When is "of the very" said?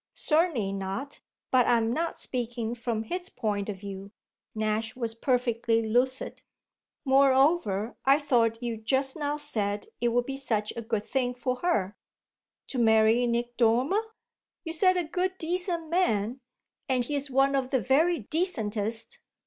17.53-18.21